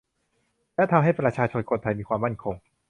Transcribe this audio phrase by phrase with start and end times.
[0.75, 2.55] และทำให้ประชาชนคนไทยมีความมั่นคง